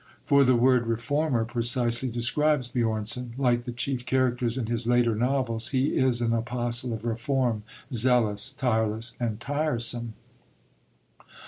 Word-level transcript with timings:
For 0.25 0.43
the 0.43 0.55
word 0.55 0.87
"reformer" 0.87 1.45
precisely 1.45 2.09
describes 2.09 2.67
Björnson; 2.71 3.37
like 3.37 3.65
the 3.65 3.71
chief 3.71 4.03
characters 4.03 4.57
in 4.57 4.65
his 4.65 4.87
later 4.87 5.13
novels, 5.13 5.67
he 5.67 5.95
is 5.95 6.21
an 6.21 6.33
apostle 6.33 6.91
of 6.91 7.05
reform, 7.05 7.61
zealous, 7.93 8.49
tireless, 8.57 9.11
and 9.19 9.39
tiresome. 9.39 10.15